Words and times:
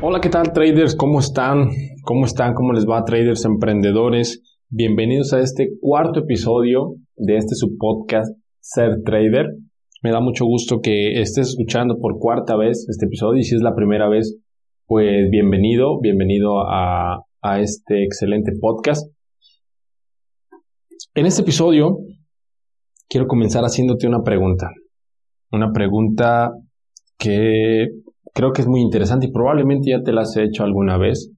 Hola, 0.00 0.20
¿qué 0.20 0.28
tal 0.28 0.52
traders? 0.52 0.94
¿Cómo 0.94 1.18
están? 1.18 1.70
¿Cómo 2.04 2.24
están? 2.24 2.54
¿Cómo 2.54 2.72
les 2.72 2.86
va 2.86 3.04
traders 3.04 3.44
emprendedores? 3.44 4.40
Bienvenidos 4.68 5.32
a 5.32 5.40
este 5.40 5.70
cuarto 5.80 6.20
episodio 6.20 6.94
de 7.16 7.36
este 7.36 7.56
subpodcast 7.56 8.32
Ser 8.60 9.02
Trader. 9.04 9.46
Me 10.04 10.12
da 10.12 10.20
mucho 10.20 10.44
gusto 10.44 10.78
que 10.80 11.20
estés 11.20 11.48
escuchando 11.48 11.98
por 11.98 12.20
cuarta 12.20 12.56
vez 12.56 12.86
este 12.88 13.06
episodio 13.06 13.40
y 13.40 13.42
si 13.42 13.56
es 13.56 13.60
la 13.60 13.74
primera 13.74 14.08
vez, 14.08 14.38
pues 14.86 15.28
bienvenido, 15.32 15.98
bienvenido 16.00 16.60
a, 16.60 17.24
a 17.42 17.60
este 17.60 18.04
excelente 18.04 18.52
podcast. 18.60 19.12
En 21.14 21.26
este 21.26 21.42
episodio 21.42 21.98
quiero 23.08 23.26
comenzar 23.26 23.64
haciéndote 23.64 24.06
una 24.06 24.22
pregunta. 24.22 24.70
Una 25.50 25.72
pregunta 25.72 26.52
que 27.18 27.88
creo 28.38 28.52
que 28.52 28.62
es 28.62 28.68
muy 28.68 28.82
interesante 28.82 29.26
y 29.26 29.32
probablemente 29.32 29.90
ya 29.90 30.00
te 30.04 30.12
la 30.12 30.20
has 30.20 30.36
hecho 30.36 30.62
alguna 30.62 30.96
vez. 30.96 31.32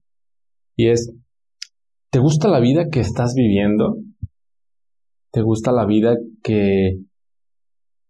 Y 0.75 0.89
es, 0.89 1.11
¿te 2.11 2.19
gusta 2.19 2.47
la 2.47 2.59
vida 2.59 2.89
que 2.91 2.99
estás 2.99 3.33
viviendo? 3.35 3.95
¿Te 5.31 5.41
gusta 5.41 5.71
la 5.71 5.87
vida 5.87 6.15
que, 6.43 6.99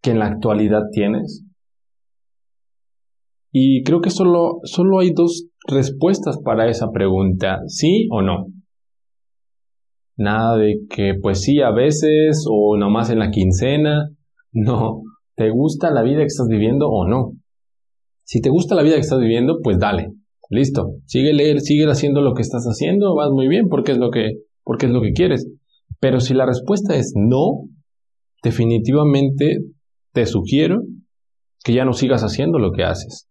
que 0.02 0.12
en 0.12 0.20
la 0.20 0.26
actualidad 0.26 0.82
tienes? 0.92 1.46
Y 3.54 3.84
creo 3.84 4.02
que 4.02 4.10
solo, 4.10 4.60
solo 4.64 5.00
hay 5.00 5.14
dos 5.14 5.48
respuestas 5.70 6.40
para 6.44 6.70
esa 6.70 6.92
pregunta, 6.92 7.60
sí 7.68 8.10
o 8.12 8.22
no. 8.22 8.48
Nada 10.18 10.58
de 10.58 10.82
que 10.90 11.14
pues 11.22 11.44
sí 11.44 11.62
a 11.62 11.72
veces 11.72 12.46
o 12.46 12.76
nomás 12.76 13.10
en 13.10 13.20
la 13.20 13.32
quincena. 13.32 14.10
No, 14.54 15.04
¿te 15.38 15.50
gusta 15.50 15.92
la 15.92 16.04
vida 16.04 16.18
que 16.18 16.26
estás 16.26 16.48
viviendo 16.50 16.90
o 16.90 17.08
no? 17.08 17.41
Si 18.24 18.42
te 18.42 18.50
gusta 18.50 18.76
la 18.76 18.84
vida 18.84 18.96
que 18.96 19.02
estás 19.02 19.20
viviendo, 19.20 19.60
pues 19.64 19.80
dale. 19.80 20.14
Listo. 20.50 20.96
Sigue 21.06 21.34
leer, 21.34 21.62
sigue 21.62 21.90
haciendo 21.90 22.22
lo 22.22 22.34
que 22.34 22.42
estás 22.42 22.66
haciendo, 22.66 23.16
vas 23.16 23.30
muy 23.32 23.48
bien 23.48 23.68
porque 23.70 23.94
es 23.94 23.98
lo 23.98 24.12
que, 24.12 24.34
porque 24.64 24.88
es 24.88 24.92
lo 24.92 25.02
que 25.02 25.14
quieres. 25.14 25.48
Pero 26.00 26.20
si 26.20 26.34
la 26.34 26.46
respuesta 26.46 26.96
es 26.96 27.14
no, 27.16 27.70
definitivamente 28.44 29.60
te 30.12 30.26
sugiero 30.26 30.82
que 31.64 31.74
ya 31.74 31.86
no 31.86 31.94
sigas 31.94 32.24
haciendo 32.24 32.60
lo 32.60 32.72
que 32.72 32.84
haces. 32.84 33.28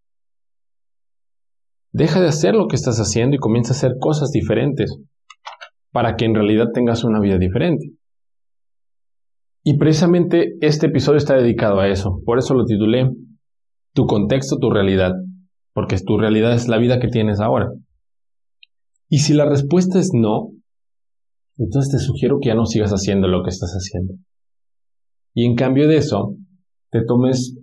Deja 1.92 2.20
de 2.20 2.28
hacer 2.28 2.54
lo 2.54 2.68
que 2.68 2.76
estás 2.76 2.98
haciendo 2.98 3.36
y 3.36 3.38
comienza 3.38 3.72
a 3.72 3.76
hacer 3.76 3.96
cosas 4.00 4.30
diferentes 4.30 4.96
para 5.90 6.16
que 6.16 6.24
en 6.24 6.34
realidad 6.34 6.68
tengas 6.72 7.04
una 7.04 7.20
vida 7.20 7.38
diferente. 7.38 7.90
Y 9.62 9.76
precisamente 9.76 10.54
este 10.60 10.86
episodio 10.86 11.18
está 11.18 11.34
dedicado 11.36 11.80
a 11.80 11.88
eso. 11.88 12.22
Por 12.24 12.38
eso 12.38 12.54
lo 12.54 12.64
titulé 12.64 13.10
tu 13.92 14.06
contexto, 14.06 14.58
tu 14.58 14.70
realidad, 14.70 15.12
porque 15.72 15.96
tu 15.98 16.18
realidad 16.18 16.54
es 16.54 16.68
la 16.68 16.78
vida 16.78 17.00
que 17.00 17.08
tienes 17.08 17.40
ahora. 17.40 17.70
Y 19.08 19.18
si 19.18 19.34
la 19.34 19.44
respuesta 19.44 19.98
es 19.98 20.10
no, 20.14 20.50
entonces 21.58 21.92
te 21.92 21.98
sugiero 21.98 22.38
que 22.40 22.48
ya 22.48 22.54
no 22.54 22.66
sigas 22.66 22.92
haciendo 22.92 23.28
lo 23.28 23.42
que 23.42 23.50
estás 23.50 23.72
haciendo. 23.72 24.14
Y 25.34 25.44
en 25.44 25.56
cambio 25.56 25.88
de 25.88 25.96
eso, 25.96 26.36
te 26.90 27.04
tomes 27.04 27.56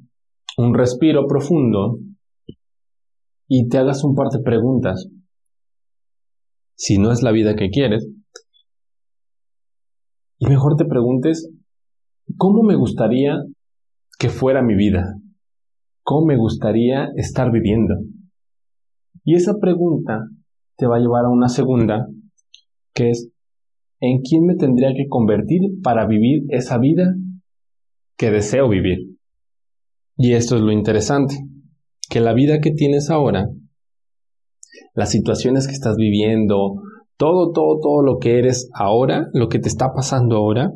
un 0.57 0.73
respiro 0.73 1.27
profundo 1.27 1.99
y 3.47 3.69
te 3.69 3.77
hagas 3.77 4.03
un 4.03 4.15
par 4.15 4.27
de 4.29 4.39
preguntas. 4.43 5.07
Si 6.75 6.97
no 6.97 7.11
es 7.11 7.23
la 7.23 7.31
vida 7.31 7.55
que 7.55 7.69
quieres, 7.69 8.07
y 10.39 10.45
mejor 10.47 10.75
te 10.75 10.85
preguntes, 10.85 11.49
¿cómo 12.37 12.61
me 12.61 12.75
gustaría 12.75 13.41
que 14.19 14.29
fuera 14.29 14.61
mi 14.61 14.75
vida? 14.75 15.15
¿Cómo 16.09 16.27
me 16.27 16.37
gustaría 16.37 17.09
estar 17.17 17.51
viviendo? 17.51 17.95
Y 19.25 19.35
esa 19.35 19.55
pregunta 19.59 20.29
te 20.77 20.87
va 20.87 20.95
a 20.95 20.99
llevar 21.01 21.25
a 21.25 21.29
una 21.29 21.49
segunda, 21.49 22.07
que 22.93 23.09
es, 23.09 23.29
¿en 23.99 24.21
quién 24.21 24.45
me 24.45 24.55
tendría 24.55 24.93
que 24.93 25.09
convertir 25.09 25.63
para 25.83 26.07
vivir 26.07 26.43
esa 26.47 26.77
vida 26.77 27.13
que 28.15 28.31
deseo 28.31 28.69
vivir? 28.69 29.17
Y 30.15 30.31
esto 30.31 30.55
es 30.55 30.61
lo 30.61 30.71
interesante, 30.71 31.35
que 32.09 32.21
la 32.21 32.31
vida 32.31 32.61
que 32.61 32.71
tienes 32.71 33.09
ahora, 33.09 33.49
las 34.93 35.11
situaciones 35.11 35.67
que 35.67 35.73
estás 35.73 35.97
viviendo, 35.97 36.75
todo, 37.17 37.51
todo, 37.51 37.81
todo 37.81 38.01
lo 38.01 38.19
que 38.19 38.39
eres 38.39 38.69
ahora, 38.73 39.27
lo 39.33 39.49
que 39.49 39.59
te 39.59 39.67
está 39.67 39.91
pasando 39.93 40.37
ahora, 40.37 40.71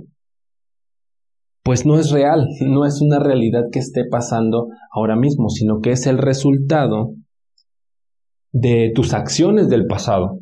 pues 1.63 1.85
no 1.85 1.99
es 1.99 2.11
real, 2.11 2.47
no 2.61 2.85
es 2.85 3.01
una 3.01 3.19
realidad 3.19 3.66
que 3.72 3.79
esté 3.79 4.03
pasando 4.09 4.69
ahora 4.91 5.16
mismo, 5.16 5.49
sino 5.49 5.79
que 5.79 5.91
es 5.91 6.07
el 6.07 6.17
resultado 6.17 7.13
de 8.51 8.91
tus 8.95 9.13
acciones 9.13 9.69
del 9.69 9.85
pasado. 9.85 10.39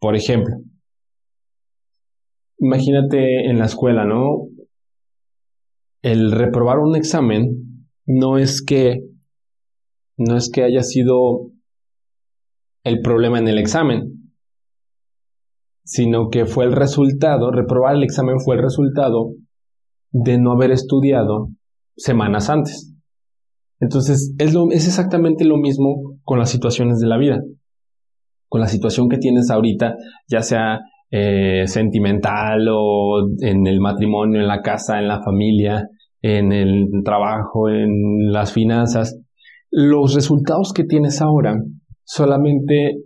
Por 0.00 0.16
ejemplo, 0.16 0.56
imagínate 2.58 3.50
en 3.50 3.58
la 3.58 3.66
escuela, 3.66 4.04
¿no? 4.04 4.48
El 6.02 6.32
reprobar 6.32 6.78
un 6.78 6.96
examen 6.96 7.86
no 8.06 8.38
es 8.38 8.62
que 8.62 9.02
no 10.16 10.36
es 10.36 10.50
que 10.50 10.64
haya 10.64 10.82
sido 10.82 11.50
el 12.82 13.02
problema 13.02 13.38
en 13.38 13.48
el 13.48 13.58
examen, 13.58 14.32
sino 15.84 16.28
que 16.30 16.46
fue 16.46 16.64
el 16.64 16.72
resultado, 16.72 17.50
reprobar 17.50 17.94
el 17.94 18.02
examen 18.02 18.40
fue 18.40 18.56
el 18.56 18.62
resultado 18.62 19.32
de 20.10 20.38
no 20.38 20.52
haber 20.52 20.70
estudiado 20.70 21.48
semanas 21.96 22.50
antes. 22.50 22.94
Entonces, 23.80 24.34
es, 24.38 24.54
es 24.72 24.86
exactamente 24.86 25.44
lo 25.44 25.56
mismo 25.56 26.18
con 26.24 26.38
las 26.38 26.50
situaciones 26.50 26.98
de 26.98 27.06
la 27.06 27.18
vida. 27.18 27.40
Con 28.48 28.60
la 28.60 28.66
situación 28.66 29.08
que 29.08 29.18
tienes 29.18 29.50
ahorita, 29.50 29.94
ya 30.26 30.40
sea 30.40 30.80
eh, 31.10 31.66
sentimental 31.66 32.66
o 32.70 33.28
en 33.40 33.66
el 33.66 33.80
matrimonio, 33.80 34.40
en 34.40 34.48
la 34.48 34.62
casa, 34.62 34.98
en 34.98 35.08
la 35.08 35.22
familia, 35.22 35.88
en 36.22 36.52
el 36.52 36.88
trabajo, 37.04 37.68
en 37.68 38.32
las 38.32 38.52
finanzas, 38.52 39.18
los 39.70 40.14
resultados 40.14 40.72
que 40.72 40.84
tienes 40.84 41.20
ahora 41.20 41.54
solamente 42.04 42.96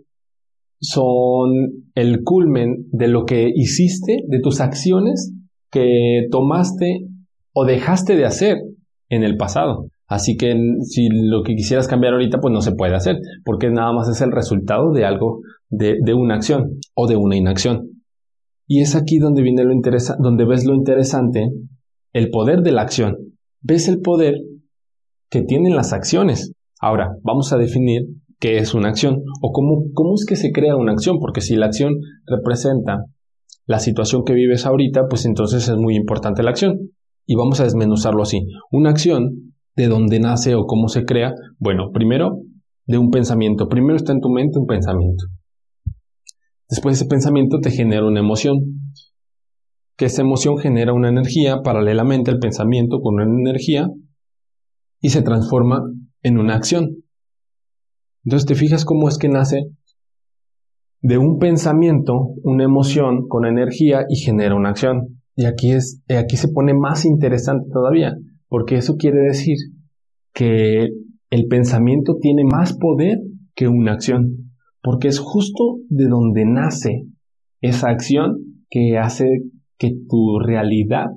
son 0.79 1.51
el 1.95 2.23
culmen 2.23 2.87
de 2.91 3.07
lo 3.07 3.25
que 3.25 3.49
hiciste, 3.53 4.17
de 4.27 4.39
tus 4.39 4.59
acciones 4.59 5.33
que 5.73 6.27
tomaste 6.29 7.07
o 7.51 7.65
dejaste 7.65 8.15
de 8.15 8.25
hacer 8.25 8.57
en 9.09 9.23
el 9.23 9.35
pasado. 9.35 9.87
Así 10.07 10.37
que 10.37 10.55
si 10.83 11.09
lo 11.09 11.41
que 11.43 11.55
quisieras 11.55 11.87
cambiar 11.87 12.13
ahorita, 12.13 12.39
pues 12.39 12.53
no 12.53 12.61
se 12.61 12.73
puede 12.73 12.95
hacer, 12.95 13.17
porque 13.43 13.71
nada 13.71 13.91
más 13.93 14.07
es 14.07 14.21
el 14.21 14.31
resultado 14.31 14.91
de 14.91 15.05
algo, 15.05 15.39
de, 15.69 16.13
una 16.13 16.35
acción 16.35 16.79
o 16.93 17.07
de 17.07 17.15
una 17.15 17.35
inacción. 17.35 17.89
Y 18.67 18.81
es 18.81 18.95
aquí 18.95 19.17
donde 19.17 19.41
viene 19.41 19.63
lo 19.63 19.73
interesa 19.73 20.15
donde 20.19 20.45
ves 20.45 20.65
lo 20.65 20.75
interesante, 20.75 21.49
el 22.13 22.29
poder 22.29 22.61
de 22.61 22.71
la 22.71 22.83
acción. 22.83 23.17
Ves 23.61 23.87
el 23.87 24.01
poder 24.01 24.35
que 25.29 25.41
tienen 25.41 25.75
las 25.75 25.93
acciones. 25.93 26.53
Ahora, 26.79 27.15
vamos 27.23 27.51
a 27.51 27.57
definir 27.57 28.03
qué 28.39 28.57
es 28.57 28.75
una 28.75 28.89
acción 28.89 29.23
o 29.41 29.51
cómo, 29.51 29.85
cómo 29.93 30.13
es 30.13 30.25
que 30.27 30.35
se 30.35 30.51
crea 30.51 30.75
una 30.75 30.91
acción, 30.91 31.17
porque 31.19 31.41
si 31.41 31.55
la 31.55 31.65
acción 31.65 31.95
representa 32.27 33.05
la 33.65 33.79
situación 33.79 34.23
que 34.25 34.33
vives 34.33 34.65
ahorita, 34.65 35.07
pues 35.09 35.25
entonces 35.25 35.67
es 35.67 35.77
muy 35.77 35.95
importante 35.95 36.43
la 36.43 36.51
acción. 36.51 36.91
Y 37.25 37.35
vamos 37.35 37.59
a 37.59 37.63
desmenuzarlo 37.63 38.23
así. 38.23 38.45
Una 38.71 38.89
acción, 38.89 39.53
de 39.75 39.87
dónde 39.87 40.19
nace 40.19 40.55
o 40.55 40.65
cómo 40.65 40.87
se 40.87 41.03
crea, 41.05 41.33
bueno, 41.57 41.91
primero 41.91 42.39
de 42.85 42.97
un 42.97 43.09
pensamiento. 43.09 43.67
Primero 43.67 43.95
está 43.95 44.11
en 44.11 44.19
tu 44.19 44.29
mente 44.29 44.59
un 44.59 44.67
pensamiento. 44.67 45.25
Después 46.69 46.95
ese 46.95 47.07
pensamiento 47.07 47.59
te 47.59 47.71
genera 47.71 48.05
una 48.05 48.19
emoción. 48.19 48.57
Que 49.95 50.05
esa 50.05 50.21
emoción 50.21 50.57
genera 50.57 50.93
una 50.93 51.09
energía, 51.09 51.61
paralelamente 51.63 52.31
al 52.31 52.39
pensamiento 52.39 52.99
con 52.99 53.15
una 53.15 53.25
energía, 53.25 53.87
y 54.99 55.09
se 55.09 55.21
transforma 55.21 55.83
en 56.23 56.37
una 56.39 56.55
acción. 56.55 57.03
Entonces 58.25 58.47
te 58.47 58.55
fijas 58.55 58.85
cómo 58.85 59.07
es 59.07 59.17
que 59.17 59.29
nace 59.29 59.65
de 61.03 61.17
un 61.17 61.37
pensamiento, 61.37 62.29
una 62.43 62.63
emoción 62.63 63.27
con 63.27 63.45
energía 63.45 64.05
y 64.07 64.15
genera 64.15 64.55
una 64.55 64.69
acción. 64.69 65.19
Y 65.35 65.45
aquí, 65.45 65.71
es, 65.71 66.01
aquí 66.07 66.37
se 66.37 66.47
pone 66.47 66.73
más 66.73 67.05
interesante 67.05 67.67
todavía, 67.71 68.15
porque 68.47 68.75
eso 68.75 68.95
quiere 68.95 69.19
decir 69.19 69.57
que 70.33 70.87
el 71.29 71.47
pensamiento 71.49 72.15
tiene 72.21 72.43
más 72.45 72.77
poder 72.77 73.17
que 73.53 73.67
una 73.67 73.91
acción, 73.91 74.53
porque 74.81 75.09
es 75.09 75.19
justo 75.19 75.79
de 75.89 76.07
donde 76.07 76.45
nace 76.45 77.03
esa 77.59 77.89
acción 77.89 78.37
que 78.69 78.97
hace 78.97 79.25
que 79.77 79.91
tu 80.07 80.39
realidad, 80.39 81.07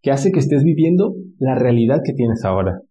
que 0.00 0.12
hace 0.12 0.30
que 0.30 0.38
estés 0.38 0.62
viviendo 0.62 1.16
la 1.38 1.56
realidad 1.56 2.02
que 2.04 2.12
tienes 2.12 2.44
ahora. 2.44 2.82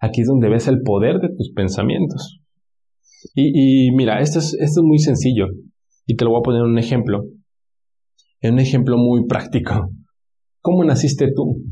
Aquí 0.00 0.22
es 0.22 0.26
donde 0.26 0.48
ves 0.48 0.68
el 0.68 0.80
poder 0.82 1.20
de 1.20 1.28
tus 1.36 1.52
pensamientos. 1.52 2.41
Y, 3.34 3.90
mira, 3.92 4.20
esto 4.20 4.38
es, 4.38 4.54
esto 4.54 4.80
es 4.80 4.84
muy 4.84 4.98
sencillo 4.98 5.46
y 6.06 6.16
te 6.16 6.24
lo 6.24 6.30
voy 6.30 6.40
a 6.40 6.42
poner 6.42 6.62
un 6.62 6.78
ejemplo. 6.78 7.24
En 8.40 8.54
un 8.54 8.60
ejemplo 8.60 8.96
muy 8.96 9.26
práctico. 9.26 9.90
¿Cómo 10.60 10.84
naciste 10.84 11.32
tú? 11.34 11.62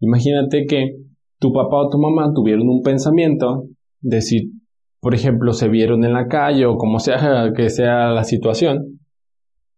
Imagínate 0.00 0.66
que 0.66 0.96
tu 1.38 1.52
papá 1.52 1.86
o 1.86 1.88
tu 1.88 1.98
mamá 1.98 2.32
tuvieron 2.34 2.68
un 2.68 2.82
pensamiento 2.82 3.64
de 4.00 4.20
si 4.20 4.52
por 5.00 5.14
ejemplo, 5.14 5.52
se 5.52 5.68
vieron 5.68 6.04
en 6.04 6.12
la 6.12 6.26
calle 6.26 6.66
o 6.66 6.76
como 6.76 6.98
sea 6.98 7.52
que 7.56 7.70
sea 7.70 8.10
la 8.10 8.24
situación, 8.24 9.00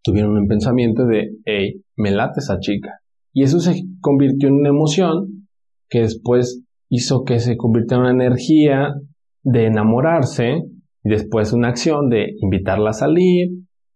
tuvieron 0.02 0.37
un 0.37 0.47
pensamiento 0.47 1.06
de, 1.06 1.31
hey, 1.44 1.82
me 1.97 2.11
late 2.11 2.38
esa 2.41 2.58
chica. 2.58 3.00
Y 3.32 3.43
eso 3.43 3.61
se 3.61 3.82
convirtió 4.00 4.49
en 4.49 4.55
una 4.55 4.70
emoción 4.70 5.47
que 5.88 6.00
después 6.00 6.62
hizo 6.88 7.25
que 7.25 7.38
se 7.38 7.56
convirtiera 7.56 8.08
en 8.08 8.14
una 8.14 8.26
energía 8.26 8.94
de 9.42 9.66
enamorarse 9.66 10.62
y 11.02 11.08
después 11.08 11.52
una 11.52 11.69
acción 11.69 12.08
de 12.08 12.34
invitarla 12.40 12.90
a 12.90 12.94
salir, 12.94 13.48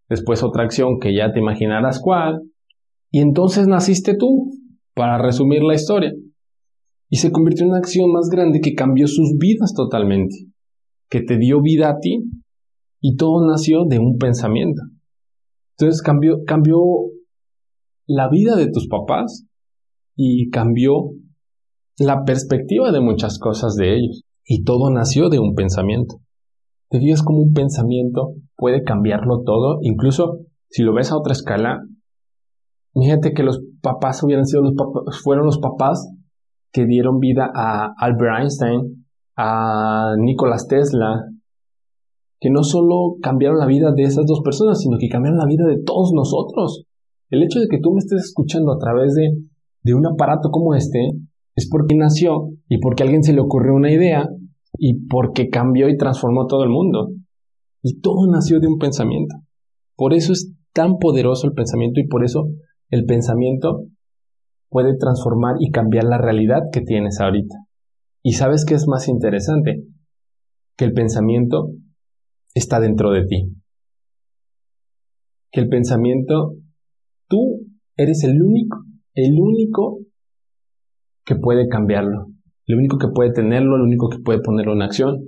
después 0.09 0.43
otra 0.43 0.65
acción 0.65 0.99
que 1.01 1.15
ya 1.15 1.33
te 1.33 1.41
imaginarás 1.41 2.01
cuál, 2.01 2.41
y 3.11 3.21
entonces 3.21 3.67
naciste 3.67 4.17
tú, 4.17 4.51
para 4.95 5.19
resumir 5.19 5.63
la 5.63 5.75
historia. 5.75 6.13
Y 7.11 7.17
se 7.17 7.31
convirtió 7.31 7.65
en 7.65 7.71
una 7.71 7.79
acción 7.79 8.11
más 8.13 8.29
grande 8.31 8.61
que 8.61 8.75
cambió 8.75 9.07
sus 9.07 9.37
vidas 9.39 9.73
totalmente, 9.75 10.37
que 11.09 11.21
te 11.21 11.37
dio 11.37 11.61
vida 11.61 11.91
a 11.91 11.99
ti, 12.01 12.25
y 13.01 13.17
todo 13.17 13.47
nació 13.47 13.85
de 13.89 13.99
un 13.99 14.17
pensamiento. 14.19 14.83
Entonces 15.77 16.03
cambió, 16.03 16.39
cambió 16.47 16.79
la 18.07 18.29
vida 18.29 18.57
de 18.57 18.71
tus 18.71 18.89
papás 18.89 19.47
y 20.17 20.51
cambió 20.51 21.11
la 21.99 22.25
perspectiva 22.25 22.93
de 22.93 23.01
muchas 23.01 23.39
cosas 23.39 23.75
de 23.75 23.97
ellos. 23.97 24.24
Y 24.45 24.65
todo 24.65 24.91
nació 24.91 25.29
de 25.29 25.39
un 25.39 25.55
pensamiento. 25.55 26.17
Te 26.91 26.99
fijas 26.99 27.23
cómo 27.23 27.41
un 27.41 27.53
pensamiento 27.53 28.35
puede 28.57 28.85
cambiarlo 28.85 29.43
todo, 29.43 29.79
incluso 29.83 30.41
si 30.69 30.83
lo 30.83 30.95
ves 30.95 31.11
a 31.11 31.17
otra 31.17 31.33
escala. 31.33 31.83
Fíjate 32.93 33.33
que 33.33 33.43
los 33.43 33.61
papás 33.81 34.23
hubieran 34.23 34.47
sido 34.47 34.63
los 34.63 34.75
papás, 34.75 35.19
fueron 35.23 35.47
los 35.47 35.59
papás 35.59 36.09
que 36.73 36.85
dieron 36.85 37.19
vida 37.19 37.51
a 37.55 37.93
Albert 37.99 38.41
Einstein, 38.41 39.07
a 39.37 40.15
Nikola 40.19 40.57
Tesla, 40.69 41.25
que 42.39 42.51
no 42.51 42.63
solo 42.63 43.17
cambiaron 43.23 43.59
la 43.59 43.67
vida 43.67 43.93
de 43.93 44.03
esas 44.03 44.27
dos 44.27 44.43
personas, 44.45 44.81
sino 44.81 44.99
que 44.99 45.09
cambiaron 45.09 45.39
la 45.39 45.47
vida 45.47 45.65
de 45.67 45.83
todos 45.83 46.13
nosotros. 46.15 46.85
El 47.31 47.43
hecho 47.43 47.59
de 47.59 47.69
que 47.69 47.79
tú 47.81 47.93
me 47.93 47.99
estés 47.99 48.25
escuchando 48.25 48.73
a 48.73 48.79
través 48.79 49.15
de, 49.15 49.31
de 49.83 49.95
un 49.95 50.07
aparato 50.07 50.51
como 50.51 50.75
este 50.75 51.11
es 51.57 51.69
porque 51.69 51.95
nació 51.95 52.49
y 52.69 52.79
porque 52.79 53.03
a 53.03 53.07
alguien 53.07 53.23
se 53.23 53.33
le 53.33 53.41
ocurrió 53.41 53.75
una 53.75 53.93
idea 53.93 54.29
y 54.79 55.07
porque 55.07 55.49
cambió 55.49 55.89
y 55.89 55.97
transformó 55.97 56.47
todo 56.47 56.65
el 56.65 56.71
mundo. 56.71 57.11
Y 57.83 58.01
todo 58.01 58.27
nació 58.31 58.61
de 58.61 58.67
un 58.67 58.79
pensamiento. 58.79 59.37
Por 59.97 60.15
eso 60.15 60.33
es 60.33 60.53
tan 60.73 60.99
poderoso 60.99 61.47
el 61.47 61.53
pensamiento 61.53 62.01
y 62.01 62.09
por 62.09 62.25
eso 62.25 62.49
el 62.91 63.05
pensamiento 63.05 63.85
puede 64.69 64.97
transformar 64.99 65.57
y 65.61 65.71
cambiar 65.71 66.05
la 66.05 66.19
realidad 66.19 66.63
que 66.73 66.81
tienes 66.81 67.21
ahorita. 67.21 67.55
Y 68.23 68.33
sabes 68.33 68.65
qué 68.65 68.75
es 68.75 68.89
más 68.89 69.07
interesante? 69.09 69.85
Que 70.77 70.87
el 70.87 70.93
pensamiento 70.93 71.71
está 72.55 72.81
dentro 72.81 73.11
de 73.13 73.25
ti. 73.27 73.53
Que 75.53 75.61
el 75.61 75.69
pensamiento, 75.69 76.55
tú 77.29 77.61
eres 77.97 78.25
el 78.25 78.43
único, 78.43 78.79
el 79.15 79.39
único 79.39 80.01
que 81.25 81.37
puede 81.37 81.69
cambiarlo, 81.69 82.27
el 82.67 82.77
único 82.77 82.99
que 82.99 83.09
puede 83.09 83.33
tenerlo, 83.33 83.77
el 83.77 83.83
único 83.83 84.09
que 84.09 84.19
puede 84.19 84.41
ponerlo 84.41 84.73
en 84.73 84.83
acción, 84.83 85.19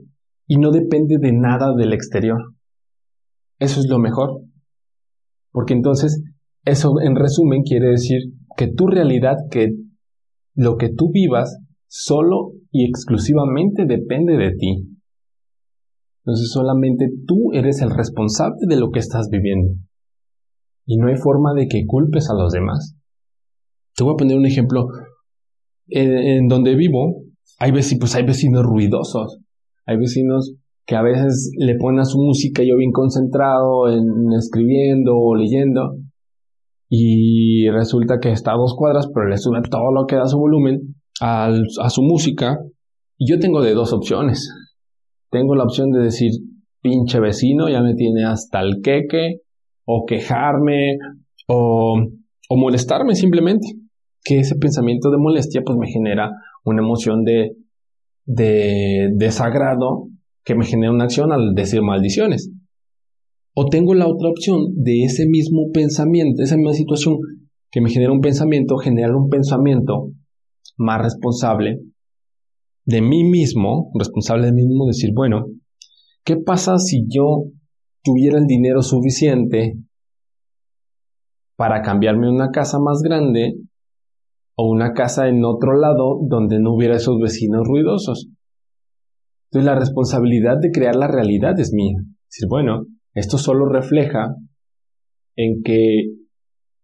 y 0.46 0.58
no 0.58 0.70
depende 0.70 1.18
de 1.18 1.32
nada 1.32 1.74
del 1.74 1.92
exterior. 1.92 2.54
Eso 3.58 3.80
es 3.80 3.86
lo 3.88 3.98
mejor. 3.98 4.42
Porque 5.50 5.74
entonces, 5.74 6.22
eso 6.64 7.00
en 7.00 7.16
resumen 7.16 7.62
quiere 7.62 7.88
decir 7.88 8.18
que 8.56 8.68
tu 8.68 8.86
realidad, 8.86 9.36
que 9.50 9.70
lo 10.54 10.76
que 10.76 10.90
tú 10.90 11.10
vivas, 11.12 11.58
solo 11.88 12.52
y 12.70 12.88
exclusivamente 12.88 13.86
depende 13.86 14.36
de 14.36 14.50
ti. 14.52 14.96
Entonces 16.24 16.50
solamente 16.50 17.08
tú 17.26 17.52
eres 17.52 17.80
el 17.80 17.90
responsable 17.90 18.66
de 18.68 18.76
lo 18.76 18.90
que 18.90 18.98
estás 18.98 19.28
viviendo. 19.30 19.74
Y 20.84 20.98
no 20.98 21.08
hay 21.08 21.16
forma 21.16 21.54
de 21.54 21.68
que 21.68 21.84
culpes 21.86 22.28
a 22.30 22.34
los 22.34 22.52
demás. 22.52 22.96
Te 23.94 24.04
voy 24.04 24.14
a 24.14 24.16
poner 24.16 24.36
un 24.36 24.46
ejemplo 24.46 24.88
en, 25.88 26.48
donde 26.48 26.74
vivo 26.74 27.22
hay, 27.58 27.70
vecinos, 27.70 28.00
pues 28.00 28.14
hay 28.14 28.24
vecinos 28.24 28.62
ruidosos, 28.62 29.38
hay 29.86 29.96
vecinos 29.96 30.54
que 30.84 30.94
a 30.94 31.02
veces 31.02 31.52
le 31.58 31.74
ponen 31.76 32.00
a 32.00 32.04
su 32.04 32.18
música 32.18 32.62
yo 32.62 32.76
bien 32.76 32.92
concentrado 32.92 33.88
en 33.88 34.04
escribiendo 34.38 35.16
o 35.16 35.34
leyendo 35.34 35.96
y 36.88 37.68
resulta 37.70 38.18
que 38.20 38.30
está 38.30 38.52
a 38.52 38.56
dos 38.56 38.74
cuadras 38.76 39.08
pero 39.12 39.28
le 39.28 39.36
sube 39.36 39.60
todo 39.68 39.90
lo 39.92 40.06
que 40.06 40.16
da 40.16 40.26
su 40.26 40.38
volumen 40.38 40.94
a 41.20 41.50
su 41.88 42.02
música. 42.02 42.58
Y 43.18 43.30
yo 43.30 43.38
tengo 43.38 43.62
de 43.62 43.72
dos 43.72 43.92
opciones. 43.94 44.50
Tengo 45.30 45.54
la 45.54 45.64
opción 45.64 45.90
de 45.90 46.00
decir 46.00 46.30
pinche 46.82 47.18
vecino 47.18 47.68
ya 47.68 47.82
me 47.82 47.94
tiene 47.94 48.24
hasta 48.24 48.60
el 48.60 48.80
queque 48.82 49.40
o 49.84 50.04
quejarme 50.06 50.98
o, 51.48 51.96
o 52.48 52.56
molestarme 52.56 53.14
simplemente 53.14 53.66
que 54.26 54.40
ese 54.40 54.56
pensamiento 54.56 55.10
de 55.10 55.18
molestia 55.18 55.62
pues 55.64 55.78
me 55.78 55.86
genera 55.86 56.32
una 56.64 56.82
emoción 56.82 57.22
de, 57.22 57.52
de 58.24 59.10
desagrado 59.14 60.08
que 60.44 60.56
me 60.56 60.64
genera 60.64 60.92
una 60.92 61.04
acción 61.04 61.32
al 61.32 61.54
decir 61.54 61.80
maldiciones. 61.82 62.50
O 63.54 63.66
tengo 63.66 63.94
la 63.94 64.08
otra 64.08 64.28
opción 64.28 64.74
de 64.74 65.04
ese 65.04 65.26
mismo 65.26 65.70
pensamiento, 65.72 66.42
esa 66.42 66.56
misma 66.56 66.72
situación 66.72 67.18
que 67.70 67.80
me 67.80 67.88
genera 67.88 68.12
un 68.12 68.20
pensamiento, 68.20 68.76
generar 68.78 69.14
un 69.14 69.28
pensamiento 69.28 70.10
más 70.76 71.02
responsable 71.02 71.78
de 72.84 73.02
mí 73.02 73.24
mismo, 73.24 73.90
responsable 73.98 74.46
de 74.46 74.52
mí 74.52 74.66
mismo, 74.66 74.86
decir, 74.86 75.10
bueno, 75.14 75.46
¿qué 76.24 76.36
pasa 76.36 76.78
si 76.78 77.04
yo 77.08 77.44
tuviera 78.02 78.38
el 78.38 78.46
dinero 78.46 78.82
suficiente 78.82 79.76
para 81.56 81.82
cambiarme 81.82 82.28
una 82.28 82.50
casa 82.50 82.78
más 82.78 83.00
grande 83.02 83.54
o 84.56 84.68
una 84.68 84.92
casa 84.92 85.28
en 85.28 85.44
otro 85.44 85.76
lado 85.76 86.18
donde 86.28 86.58
no 86.58 86.74
hubiera 86.74 86.96
esos 86.96 87.18
vecinos 87.20 87.66
ruidosos. 87.66 88.28
Entonces 89.50 89.66
la 89.66 89.78
responsabilidad 89.78 90.56
de 90.60 90.70
crear 90.70 90.96
la 90.96 91.08
realidad 91.08 91.58
es 91.60 91.72
mía. 91.72 91.96
decir, 92.30 92.48
bueno, 92.48 92.86
esto 93.14 93.38
solo 93.38 93.66
refleja 93.66 94.34
en 95.36 95.62
que 95.62 96.04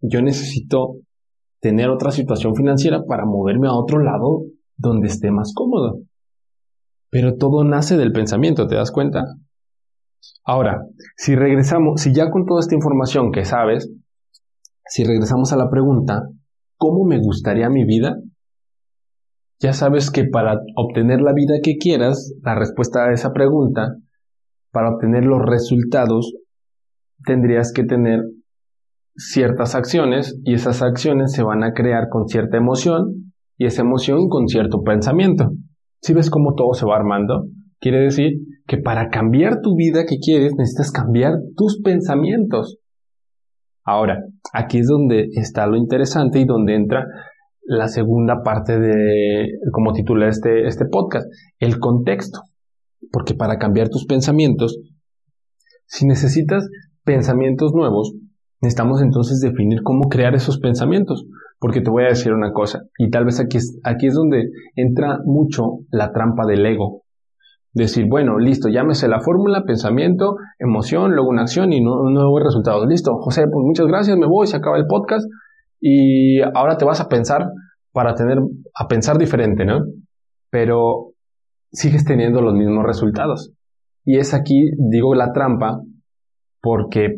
yo 0.00 0.22
necesito 0.22 0.96
tener 1.60 1.88
otra 1.88 2.10
situación 2.10 2.54
financiera 2.54 3.04
para 3.06 3.24
moverme 3.24 3.68
a 3.68 3.74
otro 3.74 4.00
lado 4.00 4.42
donde 4.76 5.08
esté 5.08 5.30
más 5.30 5.52
cómodo. 5.54 6.00
Pero 7.08 7.36
todo 7.36 7.64
nace 7.64 7.96
del 7.96 8.12
pensamiento, 8.12 8.66
¿te 8.66 8.74
das 8.74 8.90
cuenta? 8.90 9.24
Ahora, 10.44 10.86
si 11.16 11.36
regresamos, 11.36 12.00
si 12.00 12.12
ya 12.12 12.30
con 12.30 12.46
toda 12.46 12.60
esta 12.60 12.74
información 12.74 13.32
que 13.32 13.44
sabes, 13.44 13.90
si 14.86 15.04
regresamos 15.04 15.52
a 15.52 15.56
la 15.56 15.70
pregunta, 15.70 16.28
cómo 16.82 17.04
me 17.04 17.20
gustaría 17.20 17.70
mi 17.70 17.84
vida, 17.84 18.16
ya 19.60 19.72
sabes 19.72 20.10
que 20.10 20.24
para 20.24 20.58
obtener 20.74 21.20
la 21.20 21.32
vida 21.32 21.54
que 21.62 21.76
quieras, 21.76 22.34
la 22.42 22.56
respuesta 22.56 23.04
a 23.04 23.12
esa 23.12 23.32
pregunta, 23.32 23.94
para 24.72 24.90
obtener 24.90 25.24
los 25.24 25.40
resultados, 25.46 26.34
tendrías 27.24 27.72
que 27.72 27.84
tener 27.84 28.22
ciertas 29.14 29.76
acciones 29.76 30.40
y 30.42 30.54
esas 30.54 30.82
acciones 30.82 31.30
se 31.30 31.44
van 31.44 31.62
a 31.62 31.72
crear 31.72 32.08
con 32.10 32.26
cierta 32.26 32.56
emoción 32.56 33.32
y 33.56 33.66
esa 33.66 33.82
emoción 33.82 34.28
con 34.28 34.48
cierto 34.48 34.82
pensamiento. 34.82 35.52
Si 36.00 36.14
ves 36.14 36.30
cómo 36.30 36.54
todo 36.56 36.74
se 36.74 36.84
va 36.84 36.96
armando, 36.96 37.44
quiere 37.78 38.00
decir 38.00 38.32
que 38.66 38.78
para 38.78 39.08
cambiar 39.08 39.60
tu 39.60 39.76
vida 39.76 40.04
que 40.04 40.16
quieres 40.18 40.54
necesitas 40.58 40.90
cambiar 40.90 41.34
tus 41.54 41.80
pensamientos. 41.80 42.78
Ahora, 43.84 44.24
aquí 44.52 44.78
es 44.78 44.86
donde 44.86 45.28
está 45.32 45.66
lo 45.66 45.76
interesante 45.76 46.38
y 46.38 46.44
donde 46.44 46.74
entra 46.74 47.06
la 47.62 47.88
segunda 47.88 48.42
parte 48.42 48.78
de, 48.78 49.48
como 49.72 49.92
titula 49.92 50.28
este, 50.28 50.66
este 50.66 50.84
podcast, 50.86 51.26
el 51.58 51.78
contexto. 51.78 52.40
Porque 53.10 53.34
para 53.34 53.58
cambiar 53.58 53.88
tus 53.88 54.06
pensamientos, 54.06 54.78
si 55.86 56.06
necesitas 56.06 56.68
pensamientos 57.04 57.72
nuevos, 57.74 58.14
necesitamos 58.60 59.02
entonces 59.02 59.40
definir 59.40 59.82
cómo 59.82 60.08
crear 60.08 60.34
esos 60.34 60.58
pensamientos. 60.58 61.26
Porque 61.58 61.80
te 61.80 61.90
voy 61.90 62.04
a 62.04 62.08
decir 62.08 62.32
una 62.32 62.52
cosa, 62.52 62.82
y 62.98 63.10
tal 63.10 63.24
vez 63.24 63.38
aquí 63.38 63.58
aquí 63.84 64.08
es 64.08 64.14
donde 64.14 64.50
entra 64.74 65.20
mucho 65.24 65.78
la 65.92 66.10
trampa 66.10 66.44
del 66.44 66.66
ego 66.66 67.01
decir, 67.72 68.06
bueno, 68.08 68.38
listo, 68.38 68.68
llámese 68.68 69.08
la 69.08 69.20
fórmula, 69.20 69.64
pensamiento, 69.66 70.36
emoción, 70.58 71.14
luego 71.14 71.30
una 71.30 71.42
acción 71.42 71.72
y 71.72 71.80
no, 71.80 72.10
nuevo 72.10 72.38
resultado. 72.38 72.86
Listo, 72.86 73.16
José, 73.20 73.44
pues 73.50 73.64
muchas 73.64 73.86
gracias, 73.86 74.16
me 74.18 74.26
voy, 74.26 74.46
se 74.46 74.56
acaba 74.56 74.76
el 74.76 74.86
podcast 74.86 75.26
y 75.80 76.40
ahora 76.54 76.76
te 76.76 76.84
vas 76.84 77.00
a 77.00 77.08
pensar 77.08 77.46
para 77.92 78.14
tener, 78.14 78.38
a 78.74 78.88
pensar 78.88 79.18
diferente, 79.18 79.64
¿no? 79.64 79.80
Pero 80.50 81.12
sigues 81.70 82.04
teniendo 82.04 82.42
los 82.42 82.54
mismos 82.54 82.84
resultados. 82.84 83.52
Y 84.04 84.18
es 84.18 84.34
aquí, 84.34 84.70
digo, 84.90 85.14
la 85.14 85.32
trampa, 85.32 85.80
porque 86.60 87.16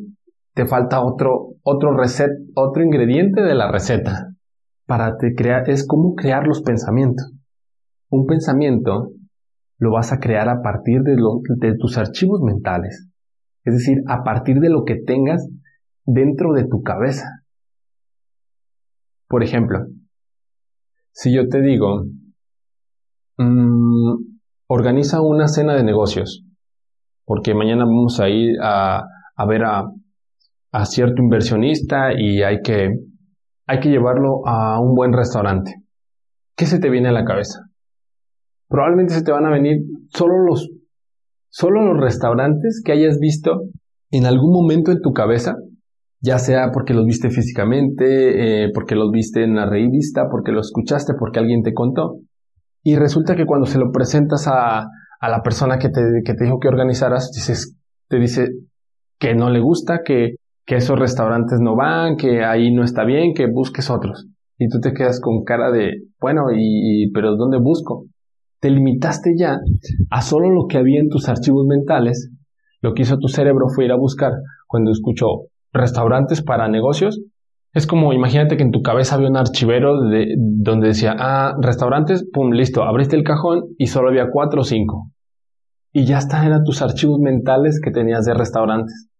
te 0.54 0.66
falta 0.66 1.02
otro, 1.02 1.54
otro 1.62 1.96
recet, 1.96 2.30
otro 2.54 2.82
ingrediente 2.82 3.42
de 3.42 3.54
la 3.54 3.70
receta 3.70 4.28
para 4.87 5.16
te 5.16 5.34
crear, 5.34 5.68
es 5.68 5.87
cómo 5.87 6.14
crear 6.14 6.46
los 6.46 6.62
pensamientos. 6.62 7.32
Un 8.11 8.26
pensamiento 8.26 9.11
lo 9.85 9.91
vas 9.91 10.12
a 10.12 10.19
crear 10.19 10.49
a 10.49 10.62
partir 10.62 11.03
de, 11.03 11.76
tus 11.79 11.99
archivos 11.99 12.41
mentales. 12.41 13.07
Es 13.64 13.75
decir, 13.75 13.99
a 14.09 14.25
partir 14.25 14.61
de 14.61 14.71
lo 14.71 14.85
que 14.85 14.97
tengas 14.97 15.47
dentro 16.07 16.55
de 16.55 16.64
tu 16.64 16.83
cabeza. 16.83 17.26
Por 19.29 19.43
ejemplo, 19.43 19.81
si 21.12 21.35
yo 21.35 21.49
te 21.50 21.61
digo, 21.61 22.07
mmm, 23.37 24.14
organiza 24.69 25.21
una 25.21 25.49
cena 25.49 25.75
de 25.75 25.85
negocios, 25.85 26.47
porque 27.26 27.55
mañana 27.55 27.85
vamos 27.85 28.21
a 28.21 28.31
ir 28.31 28.57
a, 28.62 29.03
a 29.37 29.47
ver 29.47 29.64
a, 29.64 29.85
a, 30.73 30.87
cierto 30.87 31.21
inversionista 31.23 32.19
y 32.19 32.43
hay 32.43 32.62
que, 32.62 32.88
hay 33.67 33.81
que 33.81 33.91
llevarlo 33.91 34.47
a 34.47 34.81
un 34.81 34.95
buen 34.95 35.12
restaurante. 35.12 35.75
¿Qué 36.57 36.64
se 36.64 36.79
te 36.79 36.88
viene 36.88 37.11
a 37.11 37.12
la 37.12 37.26
cabeza? 37.26 37.74
Probablemente 38.75 39.14
se 39.14 39.23
te 39.23 39.31
van 39.31 39.47
a 39.47 39.52
venir 39.52 39.83
solo 40.09 40.45
los, 40.45 40.69
solo 41.49 41.81
los 41.81 42.02
restaurantes 42.02 42.83
que 42.85 42.90
hayas 42.90 43.21
visto 43.21 43.69
en 44.11 44.26
algún 44.26 44.50
momento 44.50 44.90
en 44.90 45.00
tu 45.00 45.12
cabeza, 45.12 45.54
ya 46.21 46.40
sea 46.40 46.73
porque 46.73 46.93
los 46.93 47.07
viste 47.07 47.31
físicamente, 47.31 48.64
eh, 48.64 48.71
porque 48.75 48.97
los 48.97 49.12
viste 49.12 49.45
en 49.45 49.54
la 49.54 49.71
revista, 49.71 50.25
porque 50.28 50.50
lo 50.50 50.59
escuchaste, 50.59 51.12
porque 51.16 51.38
alguien 51.38 51.62
te 51.62 51.73
contó. 51.73 52.16
Y 52.83 52.97
resulta 52.97 53.37
que 53.37 53.47
cuando 53.47 53.66
se 53.66 53.78
lo 53.78 53.93
presentas 53.93 54.49
a, 54.49 54.81
a 54.81 55.28
la 55.28 55.40
persona 55.45 55.78
que 55.78 55.90
te, 55.90 56.00
que 56.25 56.35
te 56.35 56.43
dijo 56.43 56.59
que 56.59 56.66
organizaras, 56.66 57.31
dices, 57.33 57.76
te 58.09 58.19
dice 58.19 58.49
que 59.21 59.37
no 59.37 59.50
le 59.50 59.61
gusta, 59.61 60.00
que, 60.04 60.35
que 60.66 60.75
esos 60.75 60.99
restaurantes 60.99 61.61
no 61.61 61.76
van, 61.76 62.16
que 62.16 62.45
ahí 62.45 62.75
no 62.75 62.83
está 62.83 63.04
bien, 63.04 63.35
que 63.35 63.47
busques 63.47 63.88
otros. 63.88 64.26
Y 64.59 64.66
tú 64.69 64.81
te 64.81 64.93
quedas 64.93 65.21
con 65.21 65.45
cara 65.45 65.71
de, 65.71 65.93
bueno, 66.21 66.47
y, 66.52 67.12
pero 67.12 67.37
¿dónde 67.37 67.59
busco? 67.61 68.07
Te 68.64 68.71
limitaste 68.71 69.35
ya 69.37 69.59
a 70.09 70.23
solo 70.23 70.49
lo 70.49 70.68
que 70.68 70.78
había 70.78 70.99
en 70.99 71.11
tus 71.11 71.28
archivos 71.28 71.66
mentales. 71.66 72.30
Lo 72.80 72.94
que 72.94 73.02
hizo 73.02 73.18
tu 73.18 73.28
cerebro 73.28 73.66
fue 73.68 73.85
ir 73.85 73.92
a 73.92 73.97
buscar 73.97 74.33
cuando 74.66 74.90
escuchó 74.90 75.26
restaurantes 75.71 76.40
para 76.40 76.66
negocios 76.66 77.21
es 77.75 77.87
como, 77.87 78.14
imagínate 78.14 78.56
que 78.56 78.62
en 78.62 78.71
tu 78.71 78.80
cabeza 78.80 79.16
había 79.16 79.28
un 79.28 79.37
archivero 79.37 80.00
de, 80.09 80.35
donde 80.38 80.87
decía, 80.87 81.14
ah, 81.18 81.54
restaurantes, 81.61 82.26
pum, 82.33 82.52
listo, 82.52 82.85
abriste 82.85 83.16
el 83.16 83.23
cajón 83.23 83.64
y 83.76 83.88
solo 83.88 84.09
había 84.09 84.30
cuatro 84.33 84.62
o 84.62 84.64
cinco. 84.64 85.11
Y 85.92 86.06
ya 86.06 86.16
están, 86.16 86.47
eran 86.47 86.64
tus 86.64 86.80
archivos 86.80 87.21
mentales 87.21 87.83
que 87.85 87.90
tenías 87.90 88.25
de 88.25 88.33
restaurantes. 88.33 89.11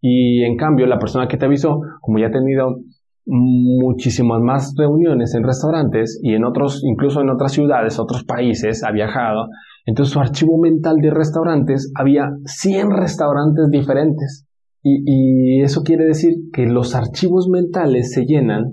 Y 0.00 0.44
en 0.44 0.56
cambio, 0.56 0.86
la 0.86 0.98
persona 0.98 1.28
que 1.28 1.36
te 1.36 1.44
avisó, 1.44 1.82
como 2.00 2.20
ya 2.20 2.28
ha 2.28 2.30
tenido 2.30 2.76
muchísimas 3.26 4.40
más 4.40 4.74
reuniones 4.76 5.34
en 5.34 5.44
restaurantes 5.44 6.20
y 6.22 6.34
en 6.34 6.44
otros, 6.44 6.82
incluso 6.84 7.20
en 7.20 7.30
otras 7.30 7.52
ciudades, 7.52 7.98
otros 7.98 8.24
países, 8.24 8.84
ha 8.84 8.90
viajado, 8.90 9.48
entonces 9.86 10.12
su 10.12 10.20
archivo 10.20 10.58
mental 10.58 10.96
de 11.00 11.10
restaurantes 11.10 11.90
había 11.94 12.30
100 12.44 12.90
restaurantes 12.90 13.68
diferentes. 13.70 14.46
Y, 14.86 15.62
eso 15.62 15.82
quiere 15.82 16.04
decir 16.04 16.34
que 16.52 16.66
los 16.66 16.94
archivos 16.94 17.48
mentales 17.48 18.12
se 18.12 18.26
llenan 18.26 18.72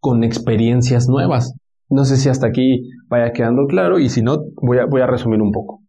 con 0.00 0.22
experiencias 0.22 1.08
nuevas. 1.08 1.54
No 1.88 2.04
sé 2.04 2.18
si 2.18 2.28
hasta 2.28 2.48
aquí 2.48 2.90
vaya 3.08 3.32
quedando 3.32 3.66
claro 3.66 3.98
y 3.98 4.10
si 4.10 4.20
no, 4.20 4.36
voy 4.60 4.78
a, 4.78 4.84
voy 4.84 5.00
a 5.00 5.06
resumir 5.06 5.40
un 5.40 5.50
poco. 5.50 5.80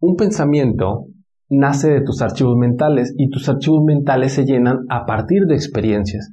Un 0.00 0.16
pensamiento 0.16 1.08
nace 1.50 1.90
de 1.90 2.00
tus 2.00 2.22
archivos 2.22 2.56
mentales 2.56 3.14
y 3.18 3.28
tus 3.28 3.48
archivos 3.50 3.82
mentales 3.84 4.32
se 4.32 4.44
llenan 4.44 4.86
a 4.88 5.04
partir 5.04 5.44
de 5.46 5.54
experiencias. 5.54 6.32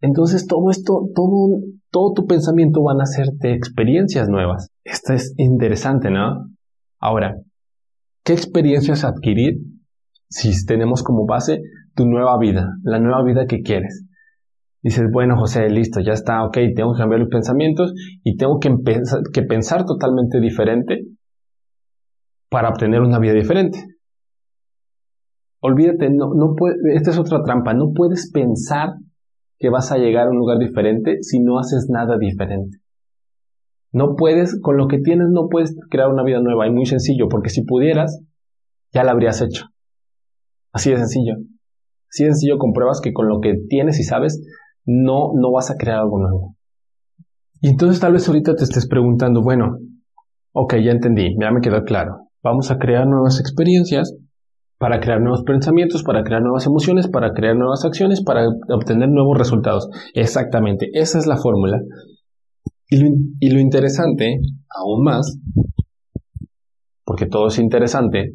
Entonces 0.00 0.46
todo 0.46 0.70
esto, 0.70 1.08
todo, 1.14 1.60
todo 1.90 2.12
tu 2.14 2.26
pensamiento 2.26 2.82
van 2.82 3.00
a 3.00 3.04
de 3.40 3.52
experiencias 3.52 4.28
nuevas. 4.28 4.70
Esto 4.84 5.12
es 5.12 5.34
interesante, 5.36 6.10
¿no? 6.10 6.48
Ahora, 7.00 7.36
¿qué 8.24 8.32
experiencias 8.32 9.04
adquirir 9.04 9.58
si 10.28 10.52
tenemos 10.66 11.02
como 11.02 11.26
base 11.26 11.60
tu 11.94 12.06
nueva 12.06 12.38
vida, 12.38 12.76
la 12.84 13.00
nueva 13.00 13.24
vida 13.24 13.46
que 13.46 13.62
quieres. 13.62 14.04
Dices, 14.82 15.06
bueno, 15.12 15.36
José, 15.36 15.68
listo, 15.68 16.00
ya 16.00 16.12
está, 16.12 16.44
ok, 16.44 16.56
tengo 16.76 16.94
que 16.94 17.00
cambiar 17.00 17.20
los 17.20 17.28
pensamientos 17.28 17.92
y 18.22 18.36
tengo 18.36 18.60
que, 18.60 18.72
que 19.32 19.42
pensar 19.42 19.84
totalmente 19.84 20.40
diferente 20.40 21.02
para 22.48 22.68
obtener 22.68 23.00
una 23.00 23.18
vida 23.18 23.32
diferente. 23.32 23.84
Olvídate, 25.60 26.08
no, 26.10 26.32
no 26.34 26.54
puede, 26.56 26.76
esta 26.94 27.10
es 27.10 27.18
otra 27.18 27.42
trampa, 27.42 27.74
no 27.74 27.90
puedes 27.92 28.30
pensar 28.30 28.90
que 29.58 29.70
vas 29.70 29.90
a 29.92 29.98
llegar 29.98 30.26
a 30.26 30.30
un 30.30 30.38
lugar 30.38 30.58
diferente 30.58 31.18
si 31.22 31.40
no 31.40 31.58
haces 31.58 31.88
nada 31.90 32.16
diferente. 32.18 32.78
No 33.92 34.14
puedes, 34.16 34.60
con 34.60 34.76
lo 34.76 34.86
que 34.86 34.98
tienes, 34.98 35.28
no 35.30 35.48
puedes 35.48 35.74
crear 35.90 36.10
una 36.10 36.22
vida 36.22 36.40
nueva. 36.40 36.66
Y 36.66 36.70
muy 36.70 36.86
sencillo, 36.86 37.28
porque 37.28 37.50
si 37.50 37.64
pudieras, 37.64 38.20
ya 38.92 39.02
la 39.02 39.12
habrías 39.12 39.40
hecho. 39.40 39.66
Así 40.72 40.90
de 40.90 40.98
sencillo. 40.98 41.34
Así 42.10 42.24
de 42.24 42.30
sencillo 42.30 42.58
compruebas 42.58 43.00
que 43.00 43.12
con 43.12 43.28
lo 43.28 43.40
que 43.40 43.54
tienes 43.68 43.98
y 43.98 44.04
sabes, 44.04 44.42
no, 44.84 45.32
no 45.34 45.52
vas 45.52 45.70
a 45.70 45.76
crear 45.76 45.98
algo 45.98 46.18
nuevo. 46.18 46.56
Y 47.60 47.68
entonces 47.70 48.00
tal 48.00 48.12
vez 48.12 48.28
ahorita 48.28 48.54
te 48.54 48.64
estés 48.64 48.86
preguntando, 48.86 49.42
bueno, 49.42 49.78
ok, 50.52 50.76
ya 50.76 50.92
entendí, 50.92 51.34
ya 51.40 51.50
me 51.50 51.60
quedó 51.60 51.82
claro. 51.84 52.28
Vamos 52.42 52.70
a 52.70 52.78
crear 52.78 53.06
nuevas 53.06 53.40
experiencias 53.40 54.14
para 54.78 55.00
crear 55.00 55.20
nuevos 55.20 55.42
pensamientos, 55.42 56.04
para 56.04 56.22
crear 56.22 56.40
nuevas 56.40 56.64
emociones, 56.66 57.08
para 57.08 57.32
crear 57.32 57.56
nuevas 57.56 57.84
acciones, 57.84 58.22
para 58.22 58.46
obtener 58.70 59.08
nuevos 59.08 59.36
resultados. 59.36 59.88
Exactamente, 60.14 60.88
esa 60.92 61.18
es 61.18 61.26
la 61.26 61.36
fórmula. 61.36 61.80
Y 62.90 63.50
lo, 63.50 63.60
interesante, 63.60 64.38
aún 64.74 65.04
más, 65.04 65.38
porque 67.04 67.26
todo 67.26 67.48
es 67.48 67.58
interesante, 67.58 68.32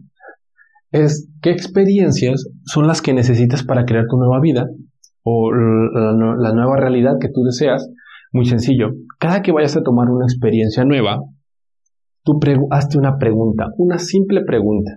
es 0.92 1.28
qué 1.42 1.50
experiencias 1.50 2.48
son 2.66 2.86
las 2.88 3.02
que 3.02 3.14
necesitas 3.14 3.64
para 3.64 3.86
crear 3.86 4.06
tu 4.08 4.18
nueva 4.18 4.40
vida 4.40 4.68
o 5.24 5.52
la, 5.52 6.54
nueva 6.54 6.78
realidad 6.78 7.14
que 7.20 7.30
tú 7.30 7.42
deseas. 7.44 7.90
Muy 8.32 8.46
sencillo. 8.46 8.90
Cada 9.20 9.42
que 9.42 9.52
vayas 9.52 9.76
a 9.78 9.84
tomar 9.84 10.10
una 10.10 10.26
experiencia 10.26 10.84
nueva, 10.86 11.20
tú 12.24 12.40
hazte 12.72 12.98
una 12.98 13.18
pregunta, 13.18 13.68
una 13.78 13.98
simple 13.98 14.42
pregunta. 14.44 14.92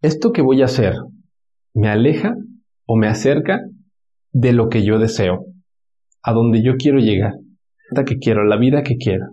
¿Esto 0.00 0.30
que 0.32 0.42
voy 0.42 0.62
a 0.62 0.66
hacer 0.66 0.94
me 1.74 1.88
aleja 1.88 2.36
o 2.86 2.96
me 2.96 3.08
acerca 3.08 3.60
de 4.32 4.52
lo 4.52 4.68
que 4.68 4.84
yo 4.84 5.00
deseo? 5.00 5.46
A 6.22 6.32
donde 6.32 6.62
yo 6.62 6.76
quiero 6.78 7.00
llegar, 7.00 7.34
la 7.90 8.04
que 8.04 8.18
quiero, 8.18 8.44
la 8.44 8.58
vida 8.58 8.84
que 8.84 8.96
quiero. 8.96 9.26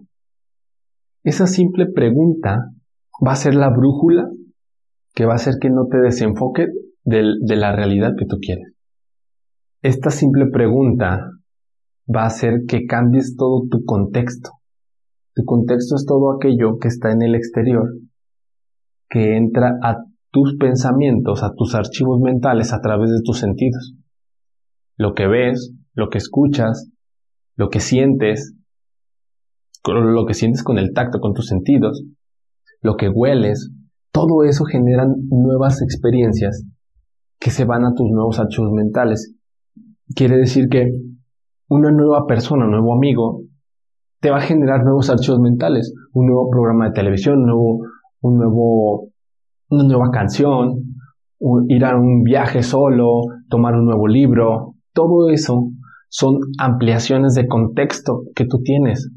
Esa 1.24 1.46
simple 1.46 1.86
pregunta 1.86 2.72
va 3.26 3.34
a 3.34 3.36
ser 3.36 3.54
la 3.54 3.70
brújula 3.70 4.28
que 5.14 5.26
va 5.26 5.34
a 5.34 5.36
hacer 5.36 5.56
que 5.62 5.70
no 5.70 5.86
te 5.86 6.00
desenfoque 6.00 6.68
de 7.04 7.56
la 7.56 7.76
realidad 7.76 8.14
que 8.18 8.26
tú 8.26 8.38
quieres. 8.40 8.74
Esta 9.84 10.10
simple 10.10 10.48
pregunta 10.48 11.30
va 12.14 12.24
a 12.24 12.28
hacer 12.28 12.62
que 12.68 12.88
cambies 12.88 13.36
todo 13.38 13.68
tu 13.70 13.86
contexto. 13.86 14.50
Tu 15.36 15.46
contexto 15.46 15.96
es 15.96 16.06
todo 16.08 16.36
aquello 16.36 16.80
que 16.80 16.88
está 16.88 17.12
en 17.12 17.22
el 17.22 17.36
exterior, 17.36 17.88
que 19.08 19.38
entra 19.38 19.78
a 19.84 19.98
tus 20.36 20.58
pensamientos, 20.58 21.44
a 21.44 21.54
tus 21.56 21.76
archivos 21.76 22.20
mentales 22.20 22.74
a 22.74 22.82
través 22.82 23.10
de 23.10 23.22
tus 23.24 23.40
sentidos. 23.40 23.96
Lo 24.98 25.14
que 25.14 25.28
ves, 25.28 25.72
lo 25.94 26.10
que 26.10 26.18
escuchas, 26.18 26.92
lo 27.56 27.70
que 27.70 27.80
sientes, 27.80 28.54
lo 29.88 30.26
que 30.26 30.34
sientes 30.34 30.62
con 30.62 30.78
el 30.78 30.92
tacto, 30.92 31.22
con 31.22 31.34
tus 31.34 31.48
sentidos, 31.48 32.04
lo 32.82 32.98
que 32.98 33.08
hueles, 33.08 33.72
todo 34.12 34.44
eso 34.44 34.66
genera 34.66 35.08
nuevas 35.30 35.82
experiencias 35.82 36.66
que 37.40 37.50
se 37.50 37.64
van 37.64 37.86
a 37.86 37.94
tus 37.96 38.12
nuevos 38.12 38.38
archivos 38.38 38.74
mentales. 38.74 39.38
Quiere 40.18 40.36
decir 40.36 40.68
que 40.70 40.90
una 41.70 41.92
nueva 41.92 42.26
persona, 42.28 42.66
un 42.66 42.72
nuevo 42.72 42.94
amigo, 42.94 43.40
te 44.20 44.32
va 44.32 44.40
a 44.40 44.42
generar 44.42 44.84
nuevos 44.84 45.10
archivos 45.10 45.40
mentales, 45.40 45.94
un 46.12 46.26
nuevo 46.26 46.50
programa 46.50 46.88
de 46.88 46.92
televisión, 46.92 47.40
un 47.40 47.46
nuevo, 47.46 47.80
un 48.20 48.38
nuevo, 48.38 49.08
una 49.70 49.84
nueva 49.84 50.12
canción, 50.12 50.96
ir 51.68 51.86
a 51.86 51.98
un 51.98 52.24
viaje 52.24 52.64
solo, 52.64 53.22
tomar 53.50 53.76
un 53.76 53.86
nuevo 53.86 54.08
libro, 54.08 54.76
todo 54.94 55.30
eso 55.30 55.70
son 56.10 56.40
ampliaciones 56.60 57.34
de 57.34 57.48
contexto 57.48 58.24
que 58.36 58.46
tú 58.46 58.62
tienes, 58.64 59.12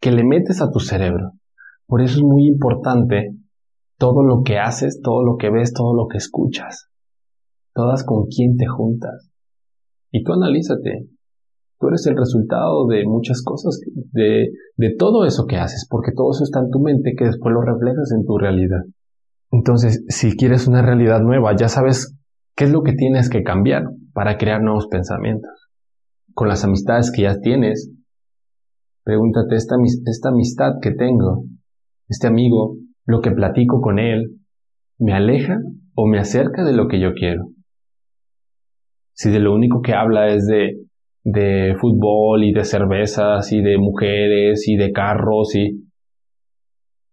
que 0.00 0.12
le 0.12 0.24
metes 0.24 0.60
a 0.60 0.70
tu 0.70 0.80
cerebro. 0.80 1.32
Por 1.86 2.02
eso 2.02 2.16
es 2.16 2.22
muy 2.22 2.46
importante 2.46 3.30
todo 3.98 4.22
lo 4.22 4.42
que 4.42 4.58
haces, 4.58 5.00
todo 5.02 5.24
lo 5.24 5.36
que 5.36 5.50
ves, 5.50 5.72
todo 5.72 5.94
lo 5.94 6.08
que 6.08 6.18
escuchas, 6.18 6.90
todas 7.74 8.04
con 8.04 8.26
quién 8.26 8.56
te 8.56 8.66
juntas. 8.66 9.30
Y 10.10 10.22
tú 10.22 10.32
analízate. 10.32 11.08
Tú 11.78 11.88
eres 11.88 12.06
el 12.06 12.16
resultado 12.16 12.86
de 12.86 13.04
muchas 13.06 13.42
cosas, 13.42 13.78
de, 14.12 14.48
de 14.76 14.96
todo 14.96 15.26
eso 15.26 15.44
que 15.46 15.56
haces, 15.56 15.86
porque 15.90 16.12
todo 16.16 16.30
eso 16.30 16.44
está 16.44 16.60
en 16.60 16.70
tu 16.70 16.80
mente 16.80 17.14
que 17.16 17.26
después 17.26 17.52
lo 17.52 17.60
reflejas 17.60 18.12
en 18.16 18.24
tu 18.24 18.38
realidad. 18.38 18.80
Entonces, 19.50 20.04
si 20.08 20.36
quieres 20.36 20.66
una 20.66 20.82
realidad 20.82 21.20
nueva, 21.20 21.54
ya 21.56 21.68
sabes 21.68 22.16
qué 22.56 22.64
es 22.64 22.72
lo 22.72 22.82
que 22.82 22.92
tienes 22.92 23.30
que 23.30 23.42
cambiar 23.42 23.84
para 24.12 24.38
crear 24.38 24.62
nuevos 24.62 24.88
pensamientos. 24.88 25.68
Con 26.34 26.48
las 26.48 26.64
amistades 26.64 27.10
que 27.10 27.22
ya 27.22 27.38
tienes, 27.40 27.90
pregúntate, 29.04 29.56
esta, 29.56 29.76
esta 30.06 30.30
amistad 30.30 30.74
que 30.82 30.90
tengo, 30.90 31.44
este 32.08 32.26
amigo, 32.26 32.76
lo 33.04 33.20
que 33.20 33.30
platico 33.30 33.80
con 33.80 33.98
él, 33.98 34.40
me 34.98 35.12
aleja 35.12 35.58
o 35.94 36.06
me 36.06 36.18
acerca 36.18 36.64
de 36.64 36.72
lo 36.72 36.88
que 36.88 37.00
yo 37.00 37.14
quiero. 37.14 37.48
Si 39.12 39.30
de 39.30 39.40
lo 39.40 39.54
único 39.54 39.80
que 39.80 39.94
habla 39.94 40.28
es 40.28 40.46
de, 40.46 40.78
de 41.24 41.74
fútbol 41.80 42.44
y 42.44 42.52
de 42.52 42.64
cervezas 42.64 43.50
y 43.52 43.62
de 43.62 43.78
mujeres 43.78 44.66
y 44.68 44.76
de 44.76 44.92
carros 44.92 45.54
y... 45.54 45.88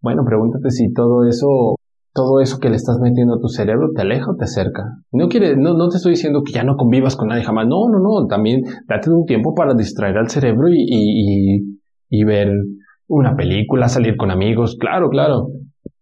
Bueno, 0.01 0.23
pregúntate 0.25 0.69
si 0.69 0.91
todo 0.91 1.25
eso 1.25 1.75
todo 2.13 2.39
eso 2.41 2.59
que 2.59 2.69
le 2.69 2.75
estás 2.75 2.99
metiendo 3.01 3.35
a 3.35 3.39
tu 3.39 3.47
cerebro 3.47 3.89
te 3.95 4.01
aleja 4.01 4.31
o 4.31 4.35
te 4.35 4.43
acerca. 4.43 4.83
No 5.11 5.27
quiere, 5.29 5.55
no, 5.57 5.73
no 5.73 5.89
te 5.89 5.97
estoy 5.97 6.11
diciendo 6.11 6.43
que 6.45 6.53
ya 6.53 6.63
no 6.63 6.75
convivas 6.77 7.15
con 7.15 7.29
nadie 7.29 7.43
jamás. 7.43 7.67
No, 7.67 7.89
no, 7.89 7.99
no. 7.99 8.27
También 8.27 8.61
date 8.87 9.09
un 9.09 9.25
tiempo 9.25 9.55
para 9.55 9.73
distraer 9.73 10.17
al 10.17 10.29
cerebro 10.29 10.69
y, 10.69 10.75
y, 10.77 11.79
y 12.09 12.23
ver 12.23 12.51
una 13.07 13.35
película, 13.35 13.87
salir 13.87 14.15
con 14.15 14.29
amigos. 14.29 14.77
Claro, 14.79 15.09
claro. 15.09 15.47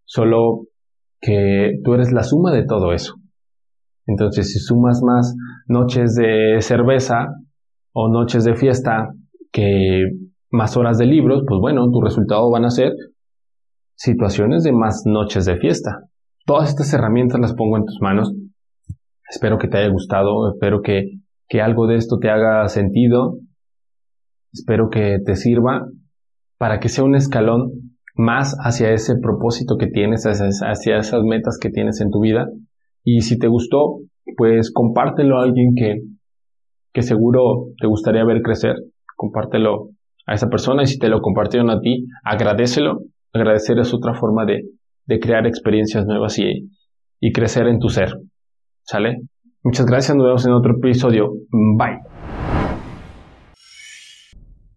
Solo 0.03 0.63
que 1.21 1.79
tú 1.83 1.93
eres 1.93 2.11
la 2.11 2.23
suma 2.23 2.51
de 2.51 2.65
todo 2.65 2.91
eso. 2.91 3.15
Entonces, 4.05 4.51
si 4.51 4.59
sumas 4.59 5.01
más 5.03 5.33
noches 5.67 6.15
de 6.15 6.57
cerveza 6.59 7.27
o 7.93 8.09
noches 8.09 8.43
de 8.43 8.55
fiesta 8.55 9.13
que 9.51 10.07
más 10.49 10.75
horas 10.75 10.97
de 10.97 11.05
libros, 11.05 11.43
pues 11.47 11.59
bueno, 11.61 11.89
tu 11.89 12.01
resultado 12.01 12.49
van 12.51 12.65
a 12.65 12.69
ser 12.69 12.91
situaciones 14.01 14.63
de 14.63 14.71
más 14.71 15.03
noches 15.05 15.45
de 15.45 15.57
fiesta. 15.57 15.99
Todas 16.47 16.69
estas 16.69 16.91
herramientas 16.91 17.39
las 17.39 17.53
pongo 17.53 17.77
en 17.77 17.85
tus 17.85 18.01
manos. 18.01 18.33
Espero 19.29 19.59
que 19.59 19.67
te 19.67 19.77
haya 19.77 19.89
gustado, 19.89 20.51
espero 20.51 20.81
que, 20.81 21.19
que 21.47 21.61
algo 21.61 21.85
de 21.85 21.97
esto 21.97 22.17
te 22.17 22.31
haga 22.31 22.67
sentido, 22.67 23.37
espero 24.51 24.89
que 24.89 25.19
te 25.23 25.35
sirva 25.35 25.85
para 26.57 26.79
que 26.79 26.89
sea 26.89 27.03
un 27.03 27.15
escalón 27.15 27.93
más 28.15 28.57
hacia 28.59 28.91
ese 28.91 29.17
propósito 29.21 29.77
que 29.77 29.87
tienes, 29.87 30.25
hacia, 30.25 30.97
esas 30.97 31.23
metas 31.23 31.59
que 31.61 31.69
tienes 31.69 32.01
en 32.01 32.09
tu 32.09 32.21
vida. 32.21 32.47
Y 33.03 33.21
si 33.21 33.37
te 33.37 33.47
gustó, 33.47 33.99
pues 34.35 34.71
compártelo 34.73 35.39
a 35.39 35.43
alguien 35.43 35.75
que, 35.75 36.01
que 36.91 37.03
seguro 37.03 37.67
te 37.79 37.85
gustaría 37.85 38.25
ver 38.25 38.41
crecer. 38.41 38.77
Compártelo 39.15 39.91
a 40.25 40.33
esa 40.33 40.49
persona 40.49 40.81
y 40.81 40.87
si 40.87 40.97
te 40.97 41.07
lo 41.07 41.21
compartieron 41.21 41.69
a 41.69 41.79
ti, 41.79 42.07
agradecelo 42.23 43.01
Agradecer 43.33 43.79
es 43.79 43.93
otra 43.93 44.13
forma 44.13 44.45
de, 44.45 44.63
de 45.05 45.19
crear 45.19 45.47
experiencias 45.47 46.05
nuevas 46.05 46.37
y, 46.39 46.69
y 47.19 47.31
crecer 47.31 47.67
en 47.67 47.79
tu 47.79 47.89
ser. 47.89 48.13
¿Sale? 48.83 49.21
Muchas 49.63 49.85
gracias, 49.85 50.15
nos 50.15 50.25
vemos 50.25 50.45
en 50.45 50.53
otro 50.53 50.73
episodio. 50.77 51.33
Bye. 51.77 52.10